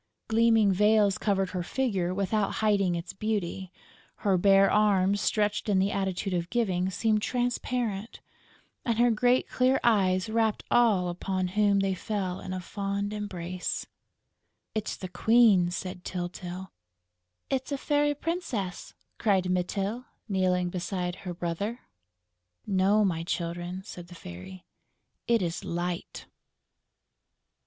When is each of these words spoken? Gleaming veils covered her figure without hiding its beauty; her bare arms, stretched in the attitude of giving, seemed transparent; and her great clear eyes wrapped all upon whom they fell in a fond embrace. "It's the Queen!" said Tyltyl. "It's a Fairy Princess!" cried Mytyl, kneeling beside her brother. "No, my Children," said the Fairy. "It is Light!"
Gleaming 0.29 0.71
veils 0.73 1.19
covered 1.19 1.51
her 1.51 1.61
figure 1.61 2.11
without 2.11 2.53
hiding 2.53 2.95
its 2.95 3.13
beauty; 3.13 3.71
her 4.25 4.35
bare 4.35 4.71
arms, 4.71 5.21
stretched 5.21 5.69
in 5.69 5.77
the 5.77 5.91
attitude 5.91 6.33
of 6.33 6.49
giving, 6.49 6.89
seemed 6.89 7.21
transparent; 7.21 8.19
and 8.83 8.97
her 8.97 9.11
great 9.11 9.47
clear 9.47 9.79
eyes 9.83 10.27
wrapped 10.27 10.63
all 10.71 11.07
upon 11.09 11.49
whom 11.49 11.81
they 11.81 11.93
fell 11.93 12.39
in 12.39 12.51
a 12.51 12.59
fond 12.59 13.13
embrace. 13.13 13.85
"It's 14.73 14.95
the 14.97 15.07
Queen!" 15.07 15.69
said 15.69 16.03
Tyltyl. 16.03 16.71
"It's 17.51 17.71
a 17.71 17.77
Fairy 17.77 18.15
Princess!" 18.15 18.95
cried 19.19 19.51
Mytyl, 19.51 20.05
kneeling 20.27 20.69
beside 20.71 21.17
her 21.17 21.33
brother. 21.35 21.81
"No, 22.65 23.05
my 23.05 23.21
Children," 23.21 23.83
said 23.83 24.07
the 24.07 24.15
Fairy. 24.15 24.65
"It 25.27 25.43
is 25.43 25.63
Light!" 25.63 26.25